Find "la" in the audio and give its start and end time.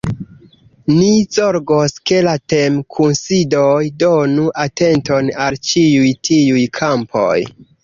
2.29-2.33